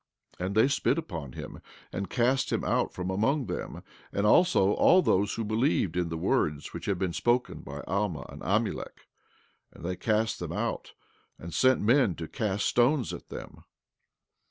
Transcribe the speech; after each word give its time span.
And 0.39 0.55
they 0.55 0.67
spit 0.67 0.97
upon 0.97 1.33
him, 1.33 1.61
and 1.93 2.09
cast 2.09 2.51
him 2.51 2.63
out 2.63 2.91
from 2.91 3.11
among 3.11 3.45
them, 3.45 3.83
and 4.11 4.25
also 4.25 4.71
all 4.71 5.03
those 5.03 5.35
who 5.35 5.45
believed 5.45 5.95
in 5.95 6.09
the 6.09 6.17
words 6.17 6.73
which 6.73 6.87
had 6.87 6.97
been 6.97 7.13
spoken 7.13 7.59
by 7.61 7.81
Alma 7.85 8.25
and 8.27 8.41
Amulek; 8.41 9.07
and 9.71 9.85
they 9.85 9.95
cast 9.95 10.39
them 10.39 10.51
out, 10.53 10.93
and 11.37 11.53
sent 11.53 11.81
men 11.81 12.15
to 12.15 12.27
cast 12.27 12.65
stones 12.65 13.13
at 13.13 13.29
them. 13.29 13.63